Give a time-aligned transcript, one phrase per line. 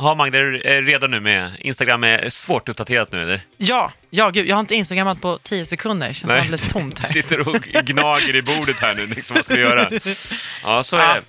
[0.00, 2.04] Jaha, Magda, är du redo nu med Instagram?
[2.04, 3.40] är svårt uppdaterat nu, eller?
[3.56, 6.12] Ja, ja gud, jag har inte instagrammat på 10 sekunder.
[6.12, 7.08] Känns alldeles tomt här.
[7.12, 9.90] Sitter och gnager i bordet här nu, liksom, vad ska vi göra?
[10.62, 11.14] Ja, så är Ja.
[11.14, 11.22] det.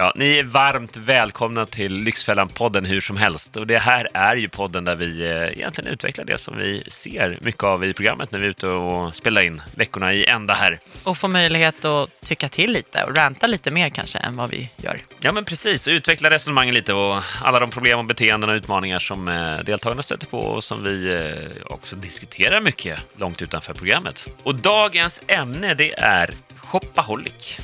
[0.00, 3.56] Ja, ni är varmt välkomna till Lyxfällan-podden hur som helst.
[3.56, 7.38] Och det här är ju podden där vi eh, egentligen utvecklar det som vi ser
[7.40, 10.80] mycket av i programmet när vi är ute och spelar in veckorna i ända här.
[11.04, 14.70] Och få möjlighet att tycka till lite och ranta lite mer kanske än vad vi
[14.76, 15.02] gör.
[15.20, 15.86] Ja, men precis.
[15.86, 20.02] Och utveckla resonemangen lite och alla de problem och beteenden och utmaningar som eh, deltagarna
[20.02, 24.26] stöter på och som vi eh, också diskuterar mycket långt utanför programmet.
[24.42, 27.60] Och dagens ämne, det är shopaholic.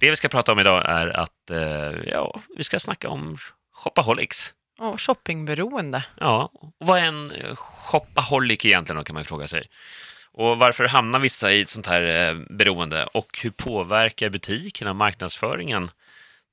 [0.00, 3.38] Det vi ska prata om idag är att eh, ja, vi ska snacka om
[3.72, 4.54] shopaholics.
[4.78, 6.04] Och shoppingberoende.
[6.16, 9.66] Ja, och vad är en shopaholic egentligen då, kan man fråga sig.
[10.32, 15.90] Och varför hamnar vissa i ett sånt här eh, beroende och hur påverkar butikerna, marknadsföringen,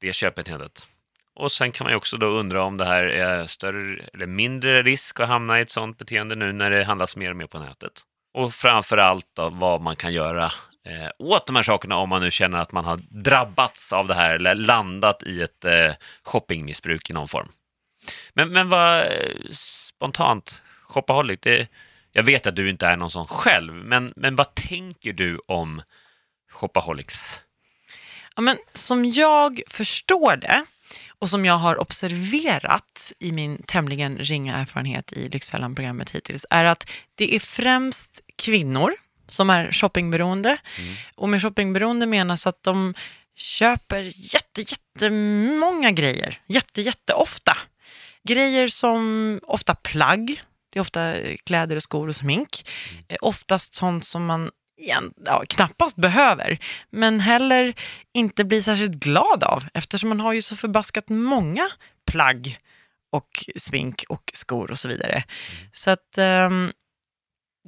[0.02, 0.88] det köpbeteendet?
[1.36, 4.84] Och sen kan man ju också då undra om det här är större eller mindre
[4.84, 7.60] risk att hamna i ett sånt beteende nu när det handlas mer och mer på
[7.60, 8.02] nätet.
[8.34, 10.46] Och framför allt då vad man kan göra
[10.86, 14.14] eh, åt de här sakerna om man nu känner att man har drabbats av det
[14.14, 15.92] här eller landat i ett eh,
[16.24, 17.48] shoppingmissbruk i någon form.
[18.34, 21.68] Men, men vad eh, spontant, shopaholic, det,
[22.18, 25.82] jag vet att du inte är någon sån själv, men, men vad tänker du om
[26.52, 27.42] shopaholics?
[28.36, 30.66] Ja, men som jag förstår det
[31.20, 36.92] och som jag har observerat i min tämligen ringa erfarenhet i Lyxfällan-programmet hittills är att
[37.16, 38.94] det är främst kvinnor
[39.28, 40.58] som är shoppingberoende.
[41.16, 42.94] Och med shoppingberoende menas att de
[43.36, 44.02] köper
[44.34, 47.58] jätte, jättemånga grejer, jätte, jätteofta.
[48.24, 51.14] Grejer som ofta plagg, det är ofta
[51.46, 52.70] kläder, och skor och smink.
[53.08, 54.52] Eh, Oftast sånt som man
[54.82, 56.60] igen, ja, knappast behöver,
[56.90, 57.74] men heller
[58.14, 61.70] inte blir särskilt glad av eftersom man har ju så förbaskat många
[62.06, 62.58] plagg
[63.12, 65.24] och smink och skor och så vidare.
[65.74, 66.72] Så att ehm,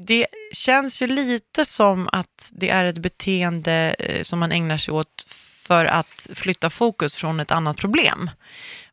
[0.06, 4.94] det känns ju lite som att det är ett beteende eh, som man ägnar sig
[4.94, 5.25] åt
[5.69, 8.30] för att flytta fokus från ett annat problem.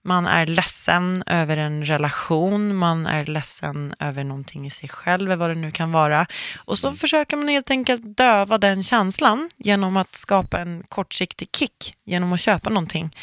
[0.02, 5.36] Man är ledsen över en relation, man är ledsen över någonting i sig själv, eller
[5.36, 6.26] vad det nu kan vara.
[6.56, 11.94] Och så försöker man helt enkelt döva den känslan genom att skapa en kortsiktig kick,
[12.04, 13.16] genom att köpa någonting.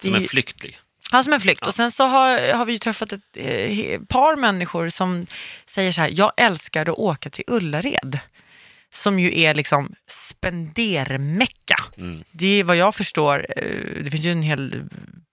[0.00, 0.78] Som en flyktlig.
[1.12, 1.66] Ja, som en flykt.
[1.66, 5.26] Och sen så har, har vi träffat ett eh, par människor som
[5.66, 8.18] säger så här, jag älskar att åka till Ullared.
[8.92, 11.76] Som ju är liksom spendermecka.
[11.96, 12.24] Mm.
[12.30, 14.84] Det är vad jag förstår, eh, det finns ju en hel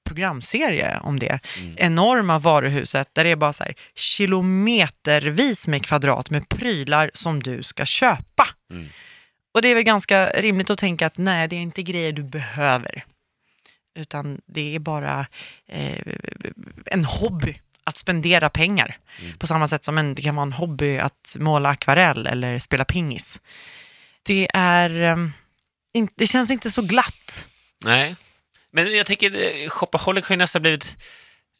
[0.09, 1.39] programserie om det.
[1.57, 1.75] Mm.
[1.77, 7.63] Enorma varuhuset där det är bara så här kilometervis med kvadrat med prylar som du
[7.63, 8.47] ska köpa.
[8.71, 8.87] Mm.
[9.53, 12.23] Och det är väl ganska rimligt att tänka att nej, det är inte grejer du
[12.23, 13.03] behöver.
[13.95, 15.25] Utan det är bara
[15.67, 16.01] eh,
[16.85, 17.59] en hobby
[17.89, 18.97] att spendera pengar.
[19.21, 19.37] Mm.
[19.37, 22.85] På samma sätt som en, det kan vara en hobby att måla akvarell eller spela
[22.85, 23.41] pingis.
[24.23, 25.17] Det, är, eh,
[25.93, 27.47] in, det känns inte så glatt.
[27.85, 28.15] Nej,
[28.71, 30.97] men jag tänker, eh, shopaholic har ju nästan blivit,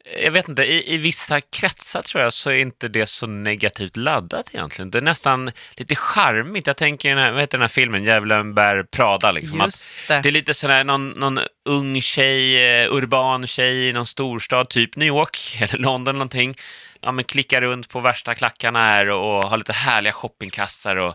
[0.04, 3.96] jag vet inte, i, i vissa kretsar tror jag så är inte det så negativt
[3.96, 4.90] laddat egentligen.
[4.90, 6.66] Det är nästan lite charmigt.
[6.66, 9.60] Jag tänker, den här, vad heter den här filmen, Djävulen bär Prada, liksom.
[9.60, 10.20] att Just det.
[10.22, 14.96] Det är lite sådär någon, någon ung tjej, eh, urban tjej i någon storstad, typ
[14.96, 16.54] New York eller London någonting.
[17.00, 21.14] Ja, men klickar runt på värsta klackarna här och har lite härliga shoppingkassar och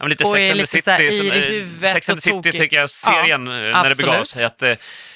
[0.00, 1.12] ja, men lite Och Sex and the City.
[1.12, 4.44] som, i eh, Sex and the City tycker jag, serien, eh, när det begav sig.
[4.44, 4.74] Att, eh,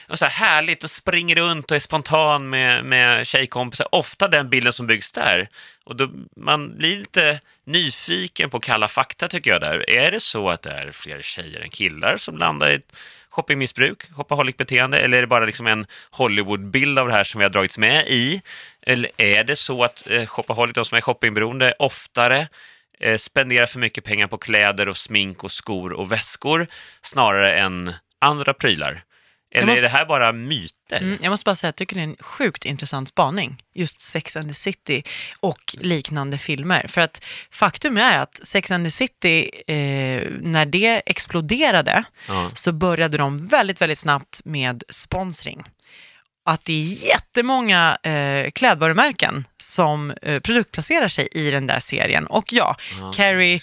[0.08, 3.86] och så här härligt och springer runt och är spontan med, med tjejkompisar.
[3.92, 5.48] Ofta den bilden som byggs där.
[5.84, 9.90] Och då, man blir lite nyfiken på kalla fakta tycker jag där.
[9.90, 12.96] Är det så att det är fler tjejer än killar som landar i ett
[13.30, 17.50] shoppingmissbruk, shopaholic-beteende, eller är det bara liksom en Hollywood-bild av det här som vi har
[17.50, 18.42] dragits med i?
[18.82, 22.48] Eller är det så att eh, shopaholic, de som är shoppingberoende, oftare
[23.04, 26.66] eh, spenderar för mycket pengar på kläder och smink och skor och väskor
[27.02, 29.02] snarare än andra prylar?
[29.54, 30.96] Eller måste- är det här bara myter?
[31.00, 34.00] Mm, jag måste bara säga att jag tycker det är en sjukt intressant spaning, just
[34.00, 35.02] Sex and the City
[35.40, 36.86] och liknande filmer.
[36.88, 42.50] För att faktum är att Sex and the City, eh, när det exploderade, Ja.
[42.54, 45.62] så började de väldigt, väldigt snabbt med sponsring.
[46.46, 52.26] Att det är jättemånga eh, klädvarumärken som eh, produktplacerar sig i den där serien.
[52.26, 53.58] Och ja, Ja, Carrie,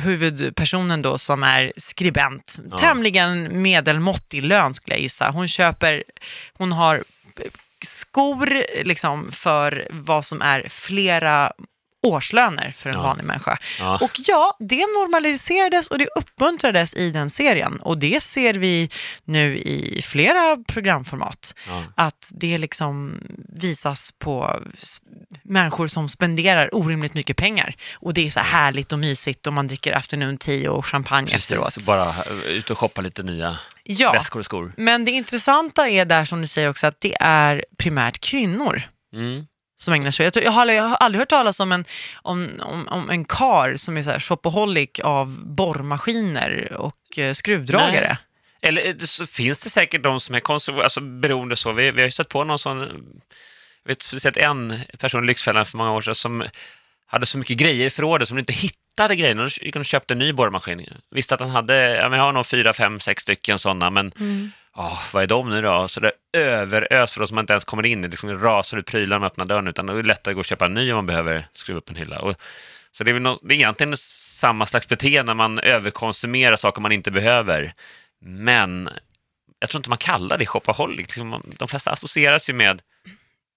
[0.00, 2.78] huvudpersonen då som är skribent, Ja.
[2.78, 5.30] tämligen medelmåttig lön skulle jag gissa.
[5.30, 6.04] Hon köper,
[6.52, 7.02] hon har
[7.84, 11.52] skor liksom, för vad som är flera
[12.02, 13.02] årslöner för en Ja.
[13.02, 13.58] vanlig människa.
[13.78, 13.98] Ja.
[14.02, 17.76] Och ja, det normaliserades och det uppmuntrades i den serien.
[17.80, 18.90] Och det ser vi
[19.24, 21.54] nu i flera programformat.
[21.68, 21.84] Ja.
[21.96, 24.60] Att det liksom visas på
[25.42, 27.74] människor som spenderar orimligt mycket pengar.
[27.94, 31.32] Och det är så här härligt och mysigt och man dricker afternoon tea och champagne
[31.34, 31.64] efteråt.
[31.64, 34.72] Precis, bara eh, ut och shoppa lite nya Ja, väskor och skor.
[34.76, 38.82] men det intressanta är där som du säger också att det är primärt kvinnor
[39.12, 39.46] Mm.
[39.80, 40.24] Som ägnar sig.
[40.26, 41.84] Jag, tror, jag, har, aldrig- jag har aldrig hört talas om en,
[42.22, 48.08] om, om, om en kar som är så här shopaholic av borrmaskiner och eh, skruvdragare.
[48.08, 48.16] Nej.
[48.62, 51.72] Eller eh, så finns det säkert de som är alltså, beroende så.
[51.72, 53.04] Vi, vi har ju sett på någon sån,
[53.84, 56.44] vet speciellt en person i Lyxfällan för många år sedan som
[57.06, 59.42] hade så mycket grejer i förrådet som de inte hittade grejerna.
[59.42, 60.86] Då gick han och köpte en ny borrmaskin.
[61.10, 65.02] Visste att han hade, jag har nog fyra, fem, sex stycken sådana, men Mm oh,
[65.12, 65.88] vad är de nu då?
[65.88, 68.78] Så det överöser för oss som man inte ens kommer in det Liksom, det rasar
[68.78, 70.74] ut prylar när man öppnar dörren, utan det är lättare att gå och köpa en
[70.74, 72.18] ny om man behöver skruva upp en hylla.
[72.18, 72.34] Och,
[72.92, 77.10] så det är, väl det är egentligen samma slags beteende, man överkonsumerar saker man inte
[77.10, 77.74] behöver.
[78.20, 78.90] Men
[79.58, 81.06] jag tror inte man kallar det shopaholic.
[81.06, 82.82] Liksom, de flesta associeras ju med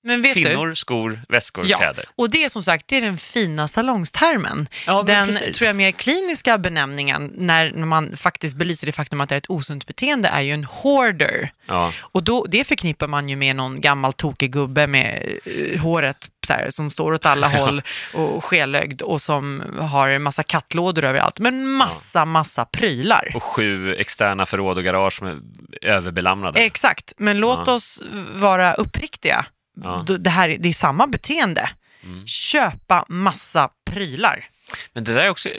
[0.05, 0.33] Vet du?
[0.33, 2.05] kvinnor, skor, väskor, Ja, kläder.
[2.15, 4.67] och det är som sagt det är den fina salongstermen.
[4.88, 5.57] Ja, den precis.
[5.57, 9.50] tror jag mer kliniska benämningen när man faktiskt belyser det faktum att det är ett
[9.50, 11.51] osunt beteende är ju en hoarder.
[11.65, 16.29] Ja, Och då, det förknippar man ju med någon gammal tokig gubbe med eh, håret
[16.49, 17.81] här, som står åt alla håll
[18.13, 21.39] och skelögd och som har en massa kattlådor överallt.
[21.39, 23.31] Men massa, massa prylar.
[23.35, 25.38] och sju externa förråd och garage som är
[25.81, 26.59] överbelamrade.
[26.61, 27.73] Exakt, men låt Ja.
[27.73, 28.03] oss
[28.35, 29.45] vara uppriktiga.
[29.81, 30.05] Ja.
[30.19, 31.69] Det, här, är- det är samma beteende.
[32.03, 32.27] Mm.
[32.27, 34.45] Köpa massa prylar.
[34.93, 35.49] Men det där är också,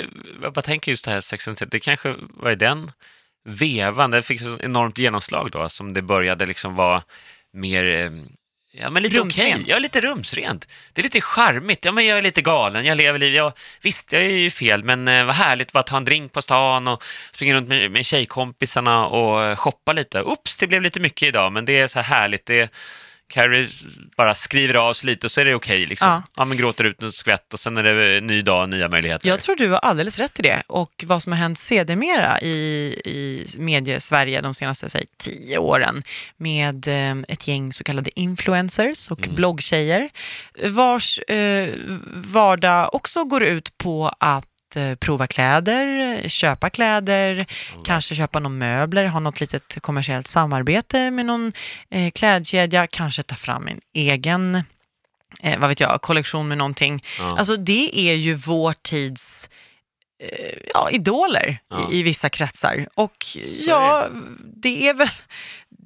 [0.42, 2.90] jag tänker just det här sexualitet, det kanske var i den
[3.44, 7.02] vevan, det fick så enormt genomslag då, som det började liksom vara
[7.52, 8.10] mer, eh,
[8.72, 9.68] ja men lite Rumsrent.
[9.68, 10.68] ja lite rumsrent.
[10.92, 13.52] Det är lite charmigt, ja men jag är lite galen, jag lever livet, ja,
[13.82, 16.88] visst jag är ju fel, men eh, vad härligt bara ta en drink på stan
[16.88, 17.02] och
[17.32, 20.22] springa runt med, med tjejkompisarna och shoppa lite.
[20.22, 22.72] Oops, det blev lite mycket idag, men det är så här härligt, det
[23.34, 23.66] Carrie
[24.16, 25.86] bara skriver av sig lite så är det okej.
[25.86, 26.08] liksom.
[26.08, 26.22] Ja.
[26.36, 29.28] ja, men gråter ut en skvätt och sen är det ny dag, nya möjligheter.
[29.28, 30.62] Jag tror du har alldeles rätt i det.
[30.66, 32.54] Och vad som har hänt sedermera i,
[33.04, 36.02] i medie-Sverige de senaste säg, tio åren
[36.36, 39.34] med eh, ett gäng så kallade influencers och Mm.
[39.34, 40.10] bloggtjejer
[40.68, 41.68] vars eh,
[42.14, 47.46] vardag också går ut på att eh, prova kläder, köpa kläder,
[47.84, 51.52] kanske köpa någon möbler, ha något litet kommersiellt samarbete med någon
[51.90, 54.62] eh, klädkedja, kanske ta fram en egen
[55.42, 57.04] eh, vad vet jag, kollektion med någonting.
[57.18, 57.38] Ja.
[57.38, 59.50] Alltså det är ju vår tids
[60.22, 61.88] eh, ja, idoler Ja.
[61.92, 62.88] i, i vissa kretsar.
[62.94, 64.08] Och är ja,
[64.62, 65.08] det är väl,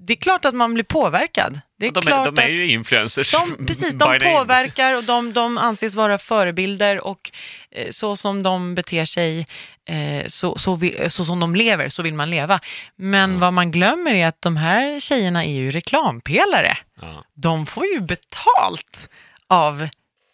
[0.00, 1.61] det är klart att man blir påverkad.
[1.79, 3.33] Det är de, är, klart de är ju influencers.
[3.33, 7.31] de, precis, de påverkar och de, de anses vara förebilder och
[7.71, 9.47] eh, så som de beter sig,
[9.89, 12.61] eh, så, så, så som de lever, så vill man leva.
[12.97, 16.77] Men vad man glömmer är att de här tjejerna är ju reklampelare.
[17.00, 17.25] Ja.
[17.35, 19.09] De får ju betalt
[19.47, 19.89] av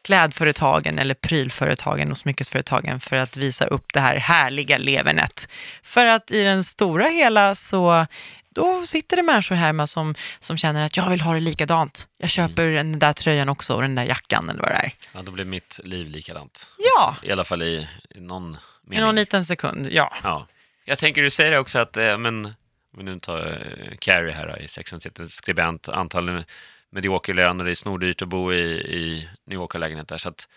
[0.04, 5.48] klädföretagen eller prylföretagen och smyckesföretagen för att visa upp det här härliga levernet.
[5.82, 8.06] För att i den stora hela så
[8.54, 12.08] då sitter det människor hemma som, som känner att jag vill ha det likadant.
[12.18, 14.92] Jag köper den där tröjan också och den där jackan eller vad det är.
[15.12, 16.70] ja, då blir mitt liv likadant.
[16.78, 19.04] Ja, I alla fall i, i någon i mening.
[19.04, 19.88] någon liten sekund.
[19.90, 20.12] Ja.
[20.22, 20.46] Ja.
[20.84, 22.54] Jag tänker, du säger det också att, eh, men,
[22.96, 26.44] vi nu tar eh, Carrie här då, i Sex and the City, skribent, antal
[26.90, 30.48] mediokerlöner, det är snordyrt att bo i, i New York-lägenhet där, så att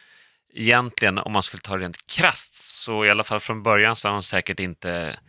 [0.53, 4.07] egentligen, om man skulle ta det rent krasst, så i alla fall från början så
[4.07, 5.19] har hon säkert inte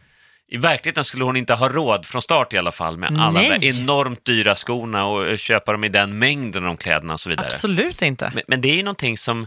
[0.51, 3.49] i verkligheten skulle hon inte ha råd från start i alla fall med alla de
[3.49, 3.59] Nej.
[3.59, 7.31] där enormt dyra skorna och köpa dem i den mängden av de kläderna och så
[7.31, 7.47] vidare.
[7.47, 8.33] Absolut inte.
[8.35, 9.47] Men, men det är ju någonting som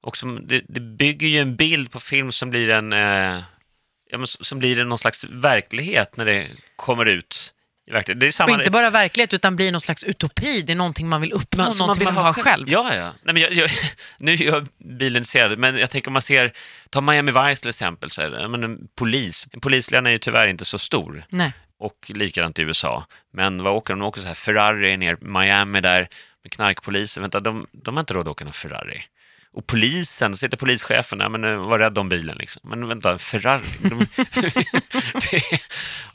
[0.00, 3.42] också, det, det bygger ju en bild på film som blir en, eh,
[4.10, 7.52] ja, men, som blir en någon slags verklighet när det kommer ut.
[7.86, 10.62] Det är Och samma, inte bara verklighet utan blir någon slags utopi.
[10.62, 12.68] Det är någonting man vill uppnå, men som någonting man vill ha själv.
[12.68, 13.12] Ja, ja.
[13.22, 13.70] Nej, men jag, jag,
[14.18, 16.52] nu är jag bilintresserad, men jag tänker om man ser,
[16.90, 20.46] ta Miami Vice till exempel, så ja, men en polis, en polislön är ju tyvärr
[20.46, 21.24] inte så stor.
[21.28, 21.52] Nej.
[21.78, 23.06] och likadant i USA.
[23.32, 24.00] Men vad åker de?
[24.00, 26.08] De åker så här Ferrari ner Miami där
[26.42, 27.22] med knarkpolisen.
[27.22, 29.02] Vänta, de, de har inte råd att åka någon Ferrari.
[29.56, 32.62] Och polisen, då sitter polischefen, ja, men eh, var rädd om bilen liksom.
[32.64, 33.62] Men vänta, Ferrari?
[33.78, 34.06] De,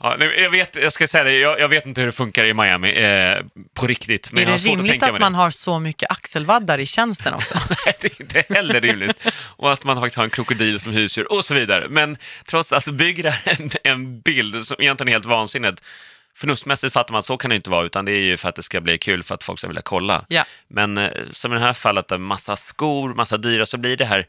[0.00, 2.54] ja, jag, vet, jag ska säga det, jag, jag vet inte hur det funkar i
[2.54, 3.44] Miami eh,
[3.74, 4.32] på riktigt.
[4.32, 5.38] Men är det att rimligt att mig man det.
[5.38, 7.54] har så mycket axelvaddar i tjänsten också?
[7.86, 9.32] Nej, det är inte heller rimligt.
[9.36, 11.88] Och att man faktiskt har en krokodil som husdjur och så vidare.
[11.88, 15.82] Men trots allt så bygger det här en, en bild som egentligen är helt vansinnigt.
[16.36, 18.54] Förnuftsmässigt fattar man att så kan det inte vara, utan det är ju för att
[18.54, 20.24] det ska bli kul, för att folk ska vilja kolla.
[20.28, 20.44] Ja.
[20.68, 24.04] Men eh, som i det här fallet, där massa skor, massa dyra, så blir det
[24.04, 24.26] här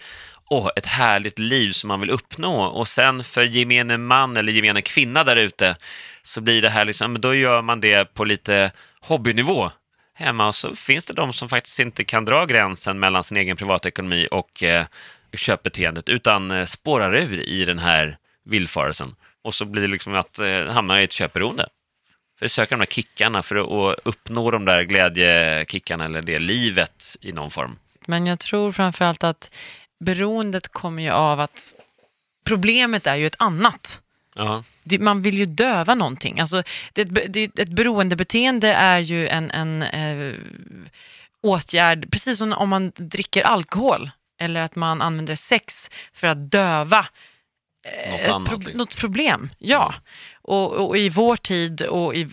[0.49, 2.63] åh, ett härligt liv som man vill uppnå.
[2.63, 5.75] Och sen för gemene man eller gemene kvinna där ute
[6.23, 9.71] så blir det här liksom, då gör man det på lite hobbynivå
[10.13, 13.57] hemma och så finns det de som faktiskt inte kan dra gränsen mellan sin egen
[13.57, 14.85] privatekonomi och eh,
[15.33, 19.15] köpbeteendet utan eh, spårar ur i den här villfarelsen.
[19.41, 21.67] Och så blir det liksom att eh, hamna i ett köpberoende.
[22.47, 27.51] Söka de där kickarna för att uppnå de där glädjekickarna eller det livet i någon
[27.51, 27.77] form.
[28.07, 29.51] Men jag tror framförallt att
[29.99, 31.73] beroendet kommer ju av att
[32.45, 33.99] problemet är ju ett annat.
[34.35, 34.63] Ja,
[34.99, 36.39] Man vill ju döva någonting.
[36.39, 40.35] Alltså, det, det, ett beroendebeteende är ju en, en eh,
[41.41, 47.07] åtgärd, precis som om man dricker alkohol eller att man använder sex för att döva
[48.11, 48.49] något annat.
[48.49, 48.77] pro- liksom.
[48.77, 49.49] något problem.
[49.59, 49.93] Ja.
[50.41, 52.27] Och, och i vår tid och i,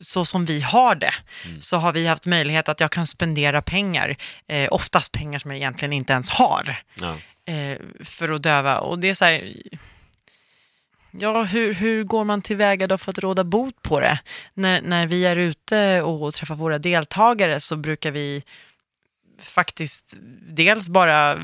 [0.00, 1.14] så som vi har det
[1.46, 1.60] Mm.
[1.60, 4.16] så har vi haft möjlighet att jag kan spendera pengar,
[4.48, 7.16] eh, oftast pengar som jag egentligen inte ens har, Ja.
[7.52, 8.78] eh, för att döva.
[8.78, 9.52] Och det är så här,
[11.10, 14.18] ja, hur, hur går man tillväga då för att råda bot på det?
[14.54, 18.42] När, när vi är ute och träffar våra deltagare så brukar vi
[19.38, 20.16] faktiskt
[20.56, 21.42] dels bara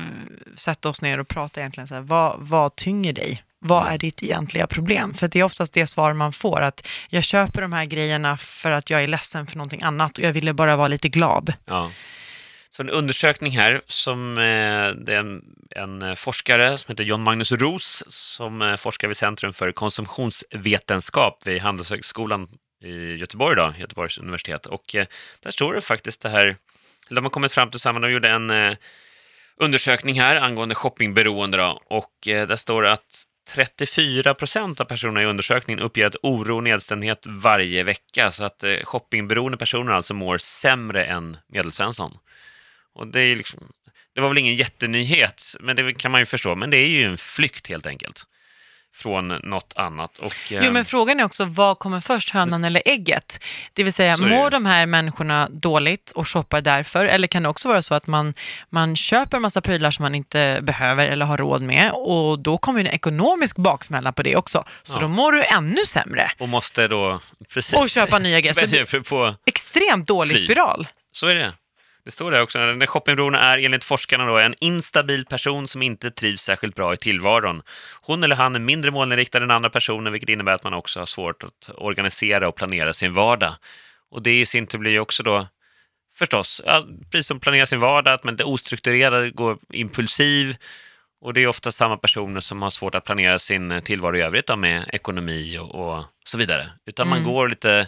[0.55, 3.43] sätta oss ner och prata egentligen så här, vad, vad tynger dig?
[3.59, 5.13] Vad är ditt egentliga problem?
[5.13, 8.71] För det är oftast det svar man får, att jag köper de här grejerna för
[8.71, 11.53] att jag är ledsen för någonting annat och jag ville bara vara lite glad.
[11.65, 11.91] Ja.
[12.75, 15.41] Så en undersökning här som eh, det är en,
[15.75, 21.47] en eh, forskare som heter John Magnus Ros som eh, forskar vid Centrum för konsumtionsvetenskap
[21.47, 22.47] vid Handelshögskolan
[22.83, 24.65] i Göteborg, då, Göteborgs universitet.
[24.65, 24.95] Och
[25.39, 26.55] där står det faktiskt det här,
[27.09, 28.75] de har kommit fram till samma, de gjorde en eh,
[29.57, 35.21] undersökning här angående shoppingberoende då, och eh, där står det att 34 procent av personerna
[35.23, 40.13] i undersökningen uppger att oro och nedstämdhet varje vecka, så att eh, shoppingberoende personer alltså
[40.13, 42.17] mår sämre än medelsvensson.
[42.93, 43.59] Och det är liksom,
[44.15, 47.05] det var väl ingen jättenyhet, men det kan man ju förstå, men det är ju
[47.05, 48.23] en flykt helt enkelt
[48.95, 50.17] från något annat.
[50.17, 53.39] Och, Jo, men frågan är också, vad kommer först, hönan eller ägget?
[53.73, 57.05] Det vill säga, mår de här människorna dåligt och shoppar därför?
[57.05, 58.33] Eller kan det också vara så att man,
[58.69, 62.57] man köper en massa prylar som man inte behöver eller har råd med och då
[62.57, 64.63] kommer en ekonomisk baksmälla på det också.
[64.83, 64.99] Så Ja.
[64.99, 66.31] då mår du ännu sämre.
[66.39, 67.19] och måste då
[67.53, 69.35] precis Och köpa nya grejer.
[69.45, 70.45] Extremt dålig Fly.
[70.47, 70.87] spiral.
[71.11, 71.53] Så är det.
[72.05, 72.59] Det står där också.
[72.59, 76.97] Den shoppingberoende är enligt forskarna då en instabil person som inte trivs särskilt bra i
[76.97, 77.61] tillvaron.
[78.01, 81.05] Hon eller han är mindre målinriktad än andra personer, vilket innebär att man också har
[81.05, 83.55] svårt att organisera och planera sin vardag.
[84.11, 85.47] Och det i sin tur blir ju också då
[86.15, 90.55] förstås, ja, precis som planera sin vardag, att man inte är ostrukturerad, går impulsiv.
[91.21, 94.47] Och det är ofta samma personer som har svårt att planera sin tillvaro i övrigt
[94.47, 96.69] då, med ekonomi och, och så vidare.
[96.85, 97.31] Utan man Mm.
[97.31, 97.87] går lite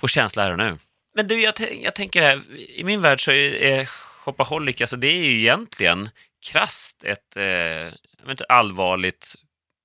[0.00, 0.76] på känsla här och nu.
[1.16, 5.06] Men du, jag, jag tänker här, i min värld så är, är shopaholic, alltså det
[5.06, 6.10] är ju egentligen
[6.46, 9.34] krasst ett eh, inte, allvarligt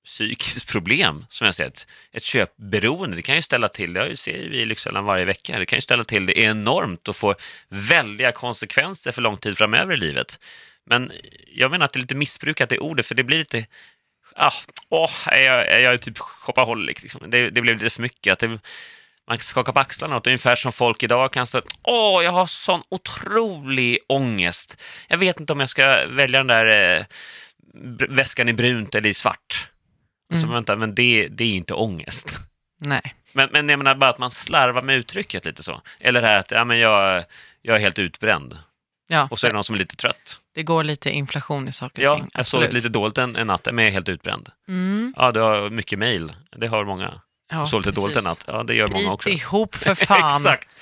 [0.04, 1.86] psykiskt problem, som jag sett.
[2.12, 5.58] Ett köpberoende, det kan ju ställa till, det ser ju vi i Lyxfällan varje vecka,
[5.58, 7.34] det kan ju ställa till det enormt och få
[7.68, 10.38] väldiga konsekvenser för lång tid framöver i livet.
[10.86, 11.12] Men
[11.54, 13.66] jag menar att det är lite missbrukat det ordet, för det blir lite
[14.36, 14.52] ah,
[14.88, 17.02] åh, är jag, är typ shopaholic?
[17.02, 17.30] Liksom.
[17.30, 18.32] Det, det blev lite för mycket.
[18.32, 18.58] Att det,
[19.28, 22.82] man skakar på axlarna åt, ungefär som folk idag kan säga åh, jag har sån
[22.88, 24.82] otrolig ångest.
[25.08, 27.04] Jag vet inte om jag ska välja den där eh,
[28.08, 29.68] väskan i brunt eller i svart.
[30.34, 30.50] Mm.
[30.50, 32.38] vänta, men det, det är inte ångest.
[32.80, 33.14] Nej.
[33.32, 35.80] Men, men jag menar bara att man slarvar med uttrycket lite så.
[36.00, 37.24] Eller det här att ja, men jag,
[37.62, 38.58] jag är helt utbränd.
[39.08, 40.38] Ja, Och så är det någon som är lite trött.
[40.54, 42.30] det går lite inflation i saker och Ja, ting.
[42.34, 44.48] jag sov lite dåligt en, en natt, men jag är helt utbränd.
[44.68, 45.14] Mm.
[45.16, 46.32] Ja, du har mycket mejl.
[46.56, 47.20] Det har många.
[47.52, 48.44] Ja, sov lite dåligt en natt.
[48.46, 49.28] Ja, det gör många också.
[49.28, 50.40] Bit ihop för fan.
[50.40, 50.76] Exakt.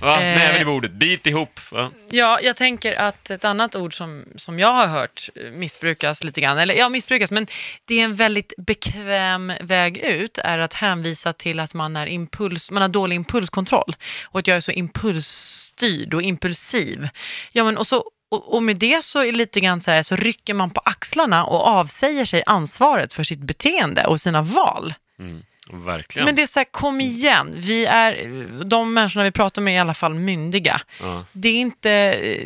[0.00, 0.14] Va?
[0.14, 0.38] Eh.
[0.38, 1.60] Näven i bordet, bit ihop.
[1.70, 1.90] Va?
[2.10, 6.58] Ja, jag tänker att ett annat ord som, som jag har hört missbrukas lite grann,
[6.58, 7.46] eller ja, missbrukas, men
[7.84, 12.70] det är en väldigt bekväm väg ut, är att hänvisa till att man, är impuls,
[12.70, 17.08] man har dålig impulskontroll och att jag är så impulsstyrd och impulsiv.
[17.52, 20.54] Ja, men och så och, med det så är lite grann så här, så rycker
[20.54, 24.94] man på axlarna och avsäger sig ansvaret för sitt beteende och sina val.
[25.18, 25.42] Mm,
[25.72, 26.26] verkligen.
[26.26, 29.76] Men det är så här, kom igen, vi är, de människorna vi pratar med är
[29.76, 31.24] i alla fall myndiga ja.
[31.32, 31.88] det är, inte,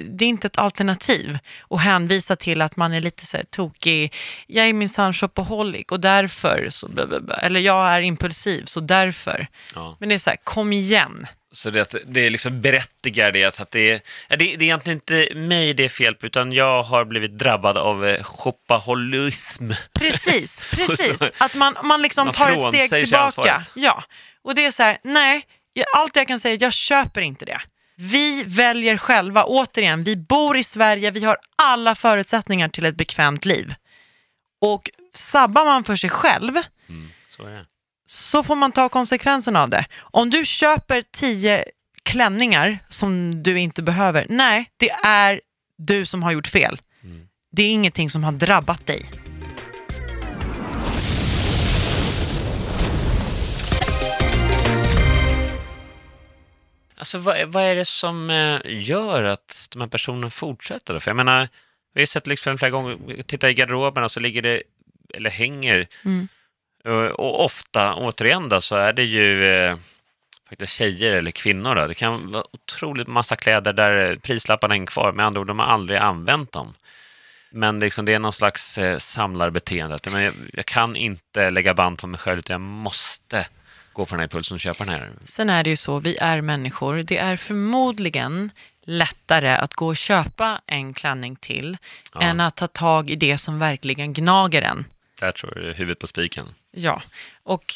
[0.09, 1.39] det är inte ett alternativ
[1.71, 4.15] att hänvisa till att man är lite så här tokig.
[4.47, 6.89] Jag är minsann shopaholic och därför, så,
[7.43, 9.47] eller jag är impulsiv så därför.
[9.75, 9.97] Ja.
[10.01, 11.27] Men det är så här, kom igen.
[11.53, 13.55] Så det, det är liksom berättigar det.
[13.55, 16.53] Så att det, är, det, det är egentligen inte mig det är fel på, utan
[16.53, 19.71] jag har blivit drabbad av eh, shopaholism.
[19.95, 21.19] Precis, precis.
[21.19, 22.91] så- Att man, man liksom Man tar ett steg
[23.35, 23.63] tillbaka.
[23.75, 24.05] Ja.
[24.43, 25.47] Och det är så här, nej,
[25.97, 27.61] allt jag kan säga är jag köper inte det.
[27.97, 33.45] Vi väljer själva, återigen, vi bor i Sverige, vi har alla förutsättningar till ett bekvämt
[33.45, 33.75] liv.
[34.61, 36.57] Och sabbar man för sig själv
[36.89, 37.65] Mm, så är det.
[38.11, 39.85] Så får man ta konsekvenserna av det.
[40.01, 41.65] Om du köper tio
[42.03, 45.41] klänningar som du inte behöver, nej, det är
[45.79, 46.81] du som har gjort fel.
[47.05, 47.29] Mm.
[47.53, 49.11] Det är ingenting som har drabbat dig.
[56.97, 60.99] Alltså vad, vad är det som eh, gör att de här personerna fortsätter?
[60.99, 61.49] För jag menar,
[61.95, 64.63] vi har sett liksom flera gånger, titta i garderoberna så ligger det,
[65.15, 66.29] eller hänger, Mm.
[66.85, 69.77] Eh, och ofta, återigen då, så är det ju eh,
[70.49, 71.75] faktiskt tjejer eller kvinnor.
[71.75, 71.87] Då.
[71.87, 75.67] Det kan vara otroligt massa kläder där prislapparna hänger kvar, med andra ord, de har
[75.67, 76.75] aldrig använt dem.
[77.53, 79.99] Men liksom, det är någon slags eh, samlarbeteende.
[80.13, 83.47] Men jag, jag kan inte lägga band på mig själv, utan jag måste
[83.93, 85.11] gå på den här impulsen och köpa den här.
[85.25, 87.03] Sen är det ju så, vi är människor.
[87.03, 88.51] Det är förmodligen
[88.85, 91.77] lättare att gå och köpa en klänning till
[92.15, 92.21] Ja.
[92.21, 94.85] än att ta tag i det som verkligen gnager en.
[95.21, 96.47] Där tror jag huvudet på spiken.
[96.71, 97.03] Ja,
[97.43, 97.75] och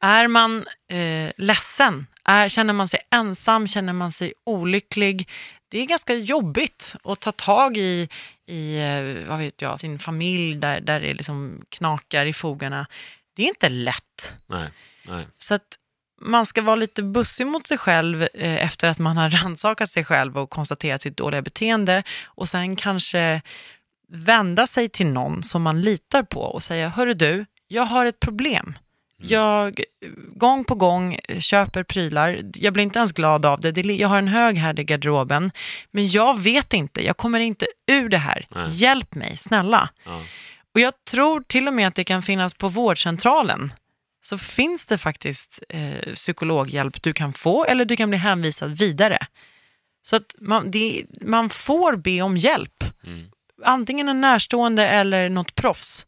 [0.00, 5.28] är man eh, ledsen, är, känner man sig ensam, känner man sig olycklig,
[5.72, 8.08] det är ganska jobbigt att ta tag i,
[8.46, 12.86] i eh, vad vet jag, sin familj där, där det liksom knakar i fogarna.
[13.36, 14.36] Det är inte lätt.
[14.46, 14.70] Nej,
[15.06, 15.26] nej.
[15.38, 15.78] Så att
[16.20, 20.04] man ska vara lite bussig mot sig själv eh, efter att man har rannsakat sig
[20.04, 23.42] själv och konstaterat sitt dåliga beteende och sen kanske
[24.08, 28.20] vända sig till någon som man litar på och säga, hörru du, jag har ett
[28.20, 28.78] problem.
[29.24, 33.80] Jag eh, gång på gång eh, köper prylar, jag blir inte ens glad av det,
[33.80, 35.50] jag har en hög här i garderoben,
[35.90, 38.46] men jag vet inte, jag kommer inte ur det här.
[38.50, 38.68] Nej.
[38.70, 39.88] Hjälp mig, snälla.
[40.04, 40.22] Ja.
[40.74, 43.72] Och jag tror till och med att det kan finnas på vårdcentralen.
[44.24, 49.18] Så finns det faktiskt eh, psykologhjälp du kan få eller du kan bli hänvisad vidare.
[50.02, 52.84] Så att man, det, man får be om hjälp.
[53.06, 53.26] Mm.
[53.64, 56.06] Antingen en närstående eller något proffs.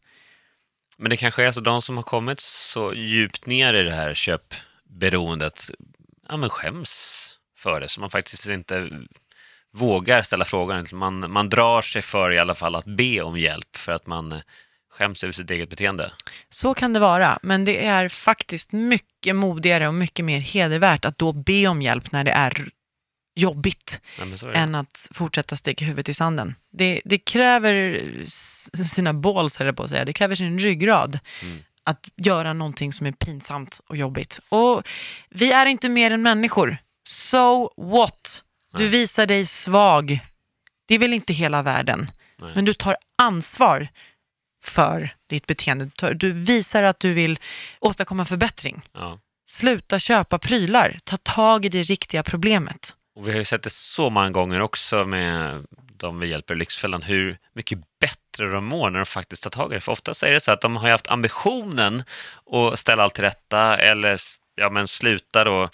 [0.97, 4.13] Men det kanske är så de som har kommit så djupt ner i det här
[4.13, 5.71] köpberoendet
[6.29, 7.21] ja, men skäms
[7.57, 8.89] för det, så man faktiskt inte
[9.73, 10.87] vågar ställa frågan.
[10.91, 14.31] Man, man drar sig för i alla fall att be om hjälp för att man
[14.31, 14.39] eh,
[14.91, 16.11] skäms över sitt eget beteende.
[16.49, 21.17] Så kan det vara, men det är faktiskt mycket modigare och mycket mer hedervärt att
[21.17, 22.69] då be om hjälp när det är
[23.35, 26.55] jobbigt Ja, än att fortsätta sticka huvudet i sanden.
[26.71, 28.01] Det, det kräver
[28.83, 30.05] sina balls, höll jag på att säga.
[30.05, 31.57] Det kräver sin ryggrad Mm.
[31.83, 34.39] att göra någonting som är pinsamt och jobbigt.
[34.49, 34.87] Och
[35.29, 36.77] vi är inte mer än människor.
[37.07, 38.43] So what?
[38.77, 38.91] Du Nej.
[38.91, 40.19] visar dig svag.
[40.87, 42.07] Det är väl inte hela världen.
[42.39, 42.51] Nej.
[42.55, 43.87] Men du tar ansvar
[44.63, 45.85] för ditt beteende.
[45.85, 47.39] Du, tar, du visar att du vill
[47.79, 48.81] åstadkomma förbättring.
[48.93, 49.19] Ja.
[49.49, 50.97] Sluta köpa prylar.
[51.03, 52.95] Ta tag i det riktiga problemet.
[53.15, 55.63] Och vi har ju sett det så många gånger också med
[55.97, 59.71] de vi hjälper i Lyxfällan, hur mycket bättre de mår när de faktiskt tar tag
[59.71, 59.81] i det.
[59.81, 62.03] För ofta är det så att de har ju haft ambitionen
[62.51, 64.19] att ställa allt till rätta eller
[64.55, 65.69] ja, men sluta då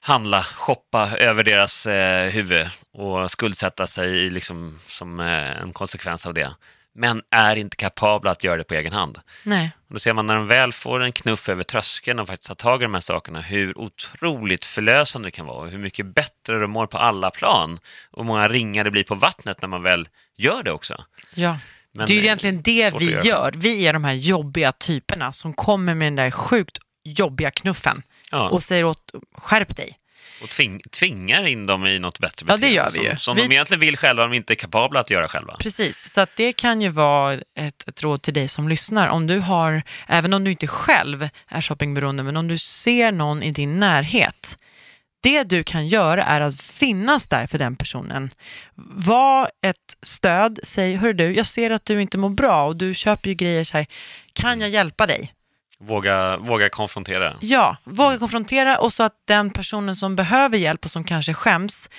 [0.00, 6.34] handla, shoppa över deras eh, huvud och skuldsätta sig liksom, som eh, en konsekvens av
[6.34, 6.54] det.
[6.94, 9.18] Men är inte kapabla att göra det på egen hand.
[9.42, 9.70] Nej.
[9.88, 12.54] Och då ser man när de väl får en knuff över tröskeln och faktiskt tar
[12.54, 16.58] tag i de här sakerna, hur otroligt förlösande det kan vara och hur mycket bättre
[16.58, 17.78] de mår på alla plan
[18.10, 21.04] och hur många ringar det blir på vattnet när man väl gör det också.
[21.34, 21.58] Ja.
[21.92, 23.52] Men det är ju egentligen det vi gör.
[23.56, 28.48] Vi är de här jobbiga typerna som kommer med den där sjukt jobbiga knuffen Ja,
[28.48, 29.98] och säger åt skärp dig.
[30.44, 33.16] Och tving, tvingar in dem i något bättre Ja, det beteende gör vi som, ju.
[33.16, 35.56] som Vi- de egentligen vill själva, men inte är kapabla att göra själva.
[35.60, 39.08] Precis, så det kan ju vara ett, ett råd till dig som lyssnar.
[39.08, 43.42] Om du har, även om du inte själv är shoppingberoende, men om du ser någon
[43.42, 44.58] i din närhet,
[45.22, 48.30] det du kan göra är att finnas där för den personen.
[48.94, 52.94] Var ett stöd, säg, hör du, jag ser att du inte mår bra och du
[52.94, 53.86] köper ju grejer så här,
[54.32, 55.32] kan jag hjälpa dig?
[55.78, 57.36] Våga, våga konfrontera.
[57.40, 61.90] Ja, våga konfrontera och så att den personen som behöver hjälp och som kanske skäms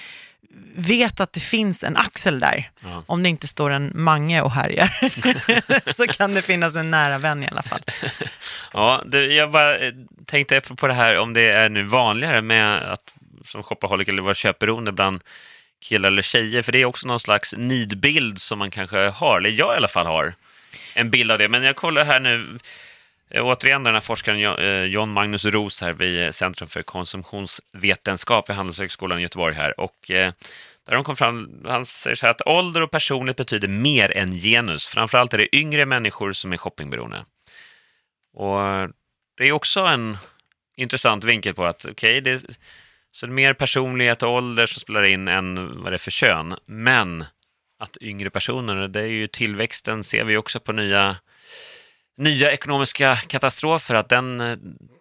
[0.76, 2.70] vet att det finns en axel där.
[2.84, 3.04] Ja.
[3.06, 4.90] Om det inte står en Mange och härjar
[5.92, 7.82] så kan det finnas en nära vän i alla fall.
[8.74, 9.94] Ja, det, jag bara eh,
[10.26, 13.14] tänkte på det här om det är nu vanligare med att
[13.46, 15.22] som shopaholic eller vara köpberoende bland
[15.82, 19.50] killar eller tjejer, för det är också någon slags nidbild som man kanske har, eller
[19.50, 20.34] jag i alla fall har,
[20.94, 21.50] en bild av det.
[21.50, 22.60] Men jag kollar här nu,
[23.30, 28.50] Eh, återigen den här forskaren eh, John Magnus Roos här vid eh, Centrum för konsumtionsvetenskap
[28.50, 29.96] vid Handelshögskolan i Göteborg här, och
[30.88, 34.32] där de kom fram, han säger så här att ålder och personlighet betyder mer än
[34.32, 34.88] genus.
[34.88, 37.26] Framförallt är det yngre människor som är shoppingberoende.
[38.34, 38.60] Och
[39.38, 40.18] det är också en
[40.78, 42.44] intressant vinkel på att okej, det
[43.16, 46.12] så det är mer personlighet och ålder som spelar in än vad det är för
[46.12, 46.56] kön.
[46.66, 47.26] Men
[47.80, 51.18] att yngre personer, det är ju tillväxten ser vi också på nya,
[52.18, 54.58] nya ekonomiska katastrofer, att den eh,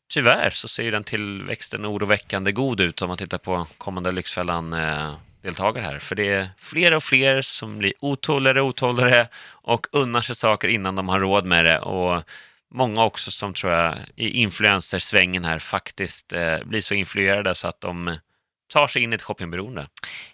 [0.09, 5.85] tyvärr så ser ju den tillväxten oroväckande god ut om man tittar på kommande Lyxfällan-deltagare
[5.85, 5.98] eh, här.
[5.98, 10.68] För det är fler och fler som blir otåligare och otåligare och unnar sig saker
[10.68, 11.79] innan de har råd med det.
[11.79, 12.22] Och
[12.70, 17.81] många också som tror jag i influencersvängen här faktiskt eh, blir så influerade så att
[17.81, 18.16] de
[18.72, 19.88] tar sig in i ett shoppingberoende.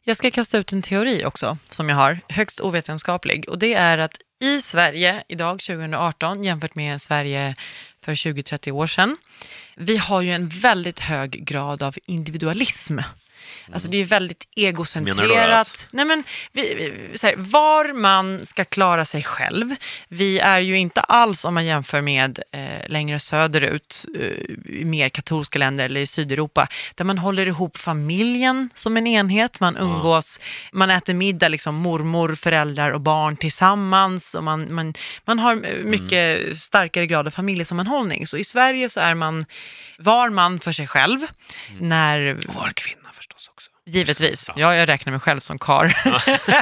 [0.05, 3.49] Jag ska kasta ut en teori också som jag har, högst ovetenskaplig.
[3.49, 7.55] Och det är att i Sverige idag 2018 jämfört med Sverige
[8.05, 9.17] för 20-30 år sedan.
[9.77, 12.99] Vi har ju en väldigt hög grad av individualism.
[13.73, 15.89] Alltså det är väldigt egocentrerat.
[15.93, 19.75] Nej, men vi, vi, här, var man ska klara sig själv.
[20.09, 25.59] Vi är ju inte alls, om man jämför med eh, längre söderut, eh, mer katolska
[25.59, 29.61] länder eller i Sydeuropa, där man håller ihop familjen som en enhet.
[29.61, 30.79] Man umgås, mm.
[30.79, 34.35] man äter middag, liksom, mormor, föräldrar och barn tillsammans.
[34.35, 36.55] Och man, man, man har mycket mm.
[36.55, 38.27] starkare grad av familjesammanhållning.
[38.27, 39.45] Så i Sverige så är man
[39.99, 41.19] var man för sig själv.
[41.71, 41.89] Mm.
[41.89, 42.39] När...
[42.47, 43.00] Var kvinna
[43.91, 44.45] Givetvis.
[44.49, 44.55] Ja.
[44.57, 44.75] ja.
[44.75, 45.97] jag räknar mig själv som kar.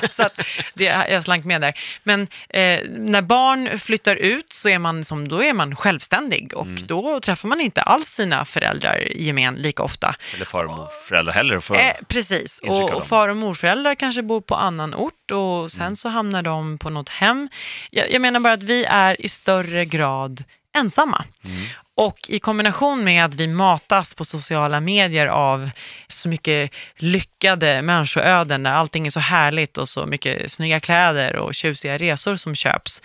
[0.16, 0.40] så att
[0.74, 1.74] det, jag slank med där.
[2.02, 6.66] Men eh, när barn flyttar ut så är man, som, då är man självständig och
[6.66, 6.86] mm.
[6.86, 10.14] då träffar man inte alls sina föräldrar i gemen lika ofta.
[10.34, 11.60] Eller far och morföräldrar heller.
[11.60, 15.82] För eh, precis, och, och, far och morföräldrar kanske bor på annan ort och sen
[15.82, 15.96] mm.
[15.96, 17.48] så hamnar de på något hem.
[17.90, 20.44] Jag, jag menar bara att vi är i större grad
[20.76, 21.24] ensamma.
[21.44, 21.66] Mm.
[21.98, 25.70] Och i kombination med att vi matas på sociala medier av
[26.06, 31.54] så mycket lyckade människoöden där allting är så härligt och så mycket snygga kläder och
[31.54, 33.02] tjusiga resor som köps.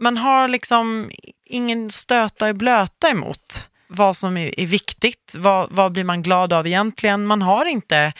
[0.00, 1.10] Man har liksom
[1.44, 6.66] ingen stöta i blöta emot vad som är, viktigt, vad, vad blir man glad av
[6.66, 7.26] egentligen?
[7.26, 8.12] Man har inte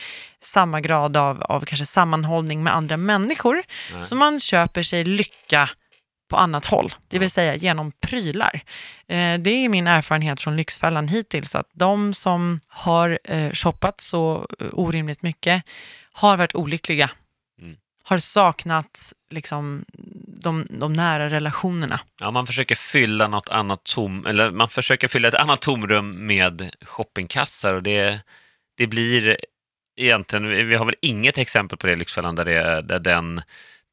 [0.42, 4.04] samma grad av, av kanske sammanhållning med andra människor, Nej.
[4.04, 5.70] så man köper sig lycka
[6.28, 8.60] på annat håll, det vill säga genom prylar.
[9.06, 14.46] Eh, det är min erfarenhet från Lyxfällan hittills, att de som har eh, shoppat så
[14.60, 15.62] eh, orimligt mycket
[16.12, 17.10] har varit olyckliga.
[17.60, 17.76] Mm.
[18.02, 19.84] Har saknat liksom,
[20.42, 22.00] de, de, nära relationerna.
[22.20, 26.74] Ja, man försöker fylla något annat tom, eller man försöker fylla ett annat tomrum med
[26.82, 28.20] shoppingkassar och det,
[28.76, 29.36] det blir
[29.96, 33.42] egentligen, vi har väl inget exempel på det i Lyxfällan där, det, där den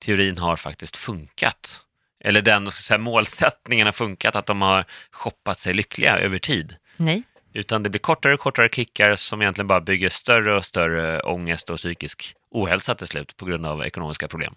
[0.06, 1.82] teorin har faktiskt funkat
[2.24, 6.76] eller den säga, målsättningen har funkat, att de har shoppat sig lyckliga över tid.
[6.98, 7.24] Nej.
[7.54, 11.70] Utan det blir kortare och kortare kickar som egentligen bara bygger större och större ångest
[11.70, 14.54] och psykisk ohälsa till slut på grund av ekonomiska problem.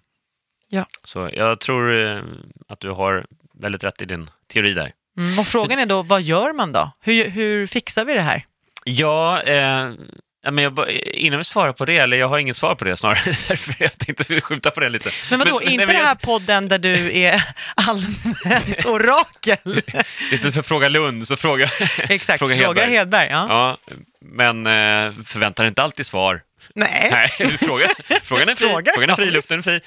[0.68, 0.86] Ja.
[1.04, 2.22] Så jag tror eh,
[2.68, 4.92] att du har väldigt rätt i din teori där.
[5.16, 6.90] Mm, och frågan är då, vad gör man då?
[7.00, 8.46] Hur, hur fixar vi det här?
[8.84, 9.90] Ja, eh,
[10.44, 12.96] Ja, men jag, innan vi svarar på det, eller jag har inget svar på det
[12.96, 15.10] snarare, därför jag tänkte skjuta på det lite.
[15.30, 17.42] Men vadå, men, inte nej, den här podden där du är
[17.74, 19.82] allmänt orakel?
[20.32, 22.74] Istället för fråga Lund, så fråga, Exakt, fråga Hedberg.
[22.74, 23.46] Fråga Hedberg ja.
[23.48, 23.94] ja.
[24.20, 26.40] men eh, förväntar inte alltid svar.
[26.74, 27.08] Nej.
[27.10, 27.88] nej fråga,
[28.22, 29.80] frågan är fri, fråga, frågan är fri, luften är fri.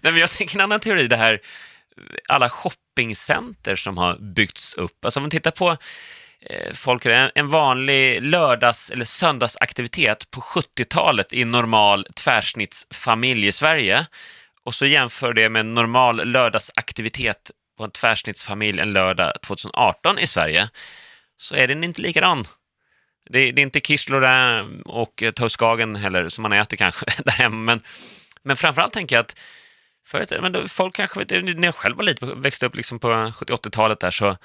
[0.00, 1.40] nej, men jag tänker en annan teori, det här
[2.28, 5.04] alla shoppingcenter som har byggts upp.
[5.04, 5.76] Alltså om man tittar på
[6.50, 14.06] Eh, folk, en vanlig lördags eller söndagsaktivitet på 70-talet i normal tvärsnittsfamilj i Sverige
[14.64, 20.26] och så jämför det med en normal lördagsaktivitet på en tvärsnittsfamilj en lördag 2018 i
[20.26, 20.68] Sverige,
[21.36, 22.44] så är den inte likadan.
[23.30, 27.32] Det, det är inte quiche mm, och eh, Toskagen heller som man äter kanske där
[27.32, 27.80] hemma, men,
[28.42, 29.38] men framförallt tänker jag att
[30.06, 34.00] förut, men då, folk kanske, när jag själv var lite, växte upp liksom på 70-80-talet
[34.00, 34.36] där, så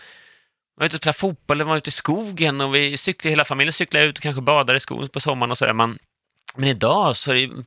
[0.80, 3.74] var ute och spelade fotboll, eller var ute i skogen och vi cyklade, hela familjen
[3.74, 5.74] cyklade ut och kanske badade i skogen på sommaren och sådär.
[5.74, 5.98] Man,
[6.56, 7.64] men idag så är det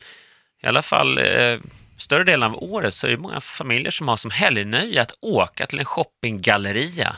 [0.62, 1.59] i alla fall eh,
[1.98, 5.66] större delen av året så är det många familjer som har som helgnöje att åka
[5.66, 7.16] till en shoppinggalleria.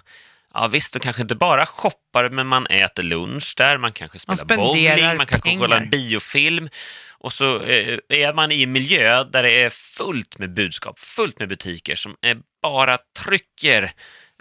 [0.55, 4.45] Ja visst, de kanske inte bara shoppar, men man äter lunch där, man kanske spelar
[4.49, 6.69] man bowling, man kanske kollar en biofilm.
[7.11, 11.39] Och så eh, är man i en miljö där det är fullt med budskap, fullt
[11.39, 13.93] med butiker som är bara trycker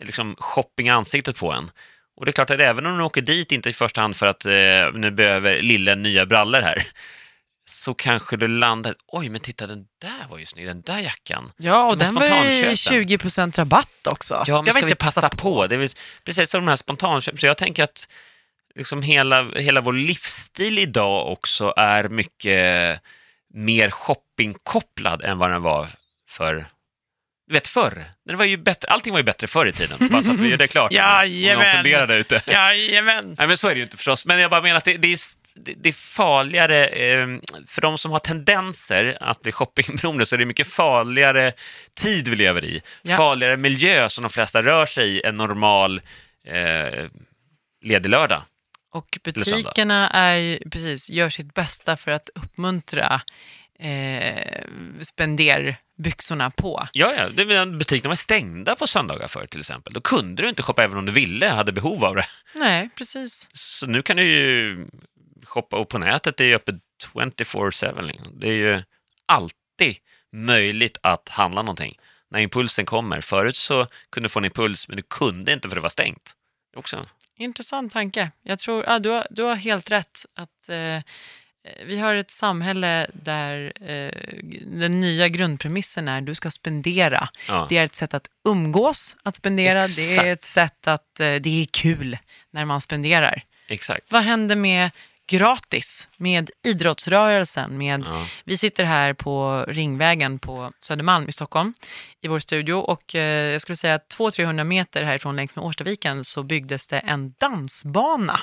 [0.02, 1.72] liksom shopping i ansiktet på en.
[2.16, 4.26] Och det är klart att även om du åker dit, inte i första hand för
[4.28, 4.52] att eh,
[4.94, 6.88] nu behöver lille nya brallor här,
[7.70, 11.52] så kanske du landar, oj men titta den där var ju snygg, den där jackan.
[11.58, 14.34] Ja, och den var ju 20% rabatt också.
[14.34, 15.38] Ja, ska, men ska vi, inte passa, passa på?
[15.38, 15.68] på?
[15.68, 15.92] Det är
[16.24, 18.08] precis som de här spontanköpen, så jag tänker att
[18.76, 23.00] liksom hela, hela vår livsstil idag också är mycket
[23.54, 25.88] mer shoppingkopplad än vad den var
[26.30, 26.66] för
[27.48, 30.10] du vet förr, det var ju bättre, allting var ju bättre förr i tiden.
[30.10, 30.92] Bara så att vi gör det klart.
[30.92, 31.66] Om Jajamän.
[31.66, 32.42] någon funderar där ute.
[32.48, 33.36] Jajamän.
[33.38, 34.26] Nej, men så är det ju inte förstås.
[34.26, 35.20] Men jag bara menar att det, det är
[35.56, 37.28] det är farligare, eh,
[37.68, 41.54] för de som har tendenser att bli shoppingberoende så är det mycket farligare
[41.94, 42.82] tid vi lever i.
[43.02, 43.18] Ja.
[43.18, 46.02] Farligare miljö som de flesta rör sig i en normal
[46.48, 47.10] eh,
[47.82, 48.42] ledig lördag.
[48.94, 53.22] Och butikerna är, precis, gör sitt bästa för att uppmuntra
[53.80, 54.64] eh,
[55.94, 56.88] spenderbyxorna på.
[56.94, 59.94] Ja, ja, det, butikerna var stängda på söndagar förr till exempel.
[59.94, 62.26] Då kunde du inte shoppa även om du ville, hade behov av det.
[62.56, 63.50] Nej, precis.
[63.54, 64.88] Så nu kan du ju
[65.44, 66.76] shoppa och på nätet, det är ju öppet
[67.14, 68.02] 24-7.
[68.02, 68.40] liksom.
[68.40, 68.84] Det är ju
[69.26, 69.98] alltid
[70.32, 71.98] möjligt att handla någonting
[72.32, 73.22] när impulsen kommer.
[73.22, 76.36] Förut så kunde du få en impuls, men du kunde inte för det var stängt.
[76.76, 77.06] Också.
[77.38, 78.32] Intressant tanke.
[78.44, 80.26] Jag tror, ja, du, har, du har helt rätt.
[80.36, 81.02] att eh,
[81.86, 84.12] Vi har ett samhälle där eh,
[84.66, 87.30] den nya grundpremissen är du ska spendera.
[87.48, 87.66] Ja.
[87.70, 89.80] Det är ett sätt att umgås, att spendera.
[89.80, 90.26] Det Exakt.
[90.28, 92.18] är ett sätt att eh, det är kul
[92.52, 93.44] när man spenderar.
[93.68, 94.12] Exakt.
[94.12, 94.92] Vad händer med
[95.28, 97.78] gratis, med idrottsrörelsen?
[97.78, 98.26] Med, Ja.
[98.46, 101.74] Vi sitter här på Ringvägen på Södermalm i Stockholm
[102.22, 106.24] i vår studio och eh, jag skulle säga att 200-300 meter härifrån längs med Årstaviken
[106.24, 108.40] så byggdes det en dansbana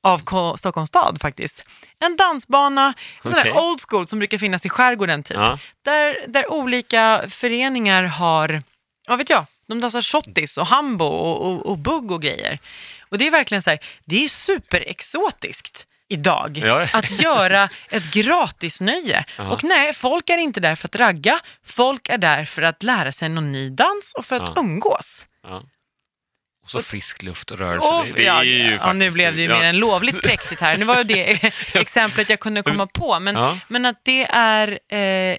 [0.00, 1.64] av Ko- Stockholms stad faktiskt.
[1.98, 5.36] En dansbana, en sån där old school som brukar finnas i skärgården typ.
[5.36, 5.58] Ja.
[5.84, 8.62] Där, där olika föreningar har,
[9.08, 12.58] vad vet jag, de dansar shottis och hambo och, och, och bugg och grejer.
[13.08, 16.88] Och det är verkligen så här, det är superexotiskt idag Ja.
[16.92, 19.24] att göra ett gratisnöje.
[19.38, 19.50] Ja.
[19.50, 23.12] Och nej, folk är inte där för att ragga, folk är där för att lära
[23.12, 24.60] sig någon ny dans och för att Ja.
[24.60, 25.26] umgås.
[26.64, 27.88] Och så frisk luft och rörelse.
[27.88, 29.58] Och, det, det ja, är ju ja, nu blev det ju ja.
[29.58, 30.76] mer än lovligt präktigt här.
[30.76, 33.20] Nu var det exemplet jag kunde komma på.
[33.20, 35.36] Men, men att det är eh,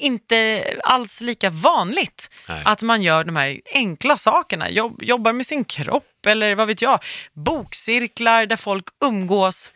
[0.00, 2.62] inte alls lika vanligt Nej.
[2.64, 4.70] att man gör de här enkla sakerna.
[4.70, 7.00] Jobb, jobbar med sin kropp eller vad vet jag.
[7.32, 9.72] Bokcirklar där folk umgås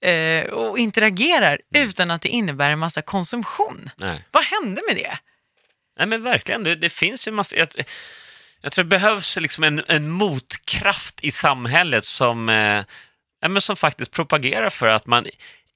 [0.00, 1.88] eh, och interagerar Mm.
[1.88, 3.90] utan att det innebär en massa konsumtion.
[3.96, 4.24] Nej.
[4.30, 5.18] Vad hände med det?
[5.98, 6.64] Nej, men verkligen.
[6.64, 7.58] Det, det finns ju massor...
[7.58, 7.68] Jag,
[8.60, 12.84] jag tror det behövs liksom en, en motkraft i samhället som, eh,
[13.40, 15.26] ja, men som faktiskt propagerar för att man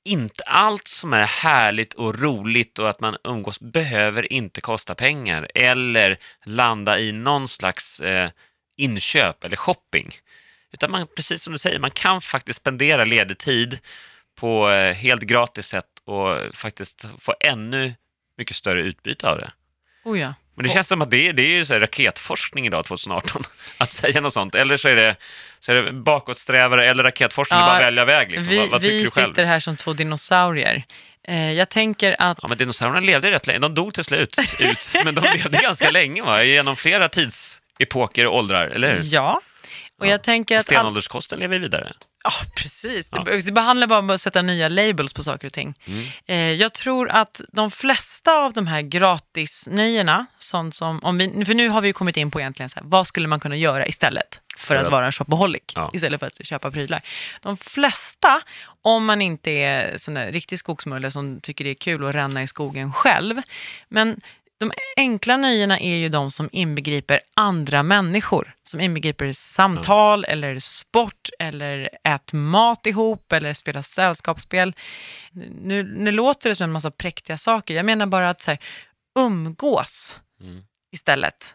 [0.05, 5.49] inte allt som är härligt och roligt och att man umgås behöver inte kosta pengar
[5.55, 8.31] eller landa i någon slags eh,
[8.77, 10.11] inköp eller shopping.
[10.73, 13.79] Utan man, precis som du säger, man kan faktiskt spendera ledig tid
[14.41, 17.95] på eh, helt gratis sätt och faktiskt få ännu
[18.39, 19.51] mycket större utbyte av det.
[20.05, 20.35] Oh ja.
[20.57, 23.43] Men det känns som att det det är ju så raketforskning idag, 2018,
[23.79, 24.55] att säga något sånt.
[24.55, 25.17] Eller så är det,
[25.61, 28.31] så är det bakåtsträvare eller raketforskning, Ja, bara välja väg.
[28.31, 28.51] Liksom.
[28.51, 29.33] vi vad, vad tycker vi du själv?
[29.33, 30.85] sitter här som två dinosaurier.
[31.29, 32.39] Eh, jag tänker att...
[32.43, 33.59] Ja, men dinosaurierna levde rätt länge.
[33.59, 36.43] De dog till slut, ut, men de levde ganska länge, va?
[36.45, 39.01] genom flera tidsepoker och åldrar, eller hur?
[39.05, 39.41] Ja,
[40.05, 40.13] och Ja.
[40.13, 40.61] jag tänker att...
[40.61, 40.65] All...
[40.65, 41.93] Stenålderskosten lever vidare.
[42.25, 43.09] Ja, precis.
[43.13, 43.23] Ja.
[43.25, 45.75] Det, det handlar bara om att sätta nya labels på saker och ting.
[45.85, 46.07] Mm.
[46.27, 51.55] Eh, jag tror att de flesta av de här gratisnöjena, sånt som, om vi, för
[51.55, 53.87] nu har vi ju kommit in på egentligen så här, vad skulle man kunna göra
[53.87, 55.91] istället för, att- vara en shopaholic, Ja.
[55.95, 57.01] istället för att köpa prylar.
[57.43, 58.41] De flesta,
[58.83, 62.43] om man inte är sån där riktig skogsmulle som tycker det är kul att ränna
[62.43, 63.41] i skogen själv,
[63.89, 64.21] men
[64.61, 68.55] de enkla nöjena är ju de som inbegriper andra människor.
[68.63, 74.75] Som inbegriper samtal eller sport eller ät mat ihop eller spela sällskapsspel.
[75.63, 77.75] Nu, nu låter det som en massa präktiga saker.
[77.75, 78.61] Jag menar bara att så här,
[79.19, 80.63] umgås Mm.
[80.93, 81.55] istället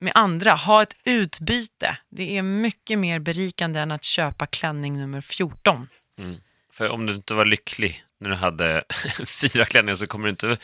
[0.00, 0.54] med andra.
[0.54, 1.96] Ha ett utbyte.
[2.10, 5.88] Det är mycket mer berikande än att köpa klänning nummer 14.
[6.18, 6.36] Mm.
[6.72, 8.84] För om du inte var lycklig när du hade
[9.26, 10.56] fyra klänningar så kommer du inte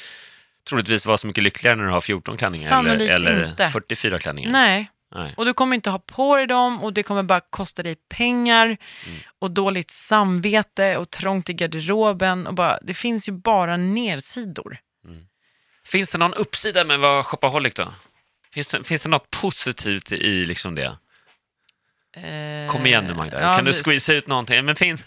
[0.69, 3.69] troligtvis vara så mycket lyckligare när du har 14 klänningar Sannolikt eller, eller inte.
[3.69, 4.51] 44 klänningar.
[4.51, 5.35] Nej, Nej.
[5.37, 8.67] Och du kommer inte ha på dig dem och det kommer bara kosta dig pengar
[8.67, 9.19] Mm.
[9.39, 12.47] och dåligt samvete och trångt i garderoben.
[12.47, 14.79] Och bara, det finns ju bara nersidor.
[15.87, 17.93] Finns det någon uppsida med att vara shopaholic då?
[18.55, 20.97] Finns det, finns det något positivt i liksom det?
[22.17, 24.65] Eh, Kom igen nu Magda, ja, kan du squeeza ut någonting?
[24.65, 25.05] Men finns...